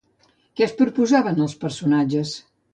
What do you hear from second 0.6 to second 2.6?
es proposaven els personatges?